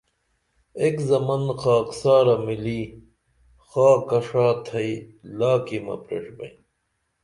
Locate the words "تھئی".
4.65-4.91